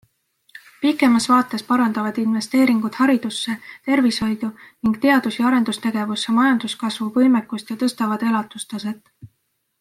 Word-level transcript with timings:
Pikemas 0.83 1.27
vaates 1.31 1.63
parandavad 1.67 2.17
investeeringud 2.21 2.97
haridusse, 3.05 3.55
tervishoidu 3.89 4.49
ning 4.55 4.97
teadus- 5.05 5.39
ja 5.43 5.47
arendustegevusse 5.51 6.37
majanduskasvu 6.41 7.13
võimekust 7.21 7.71
ja 7.75 7.79
tõstavad 7.85 8.27
elatustaset. 8.33 9.17